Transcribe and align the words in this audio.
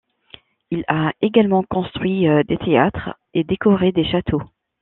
Il 0.71 0.83
a 0.87 1.13
également 1.21 1.61
construit 1.61 2.21
des 2.47 2.57
théâtres 2.57 3.19
et 3.35 3.43
décoré 3.43 3.91
des 3.91 4.03
châteaux. 4.03 4.41